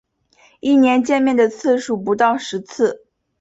[0.61, 3.05] 一年见面的次数不到十次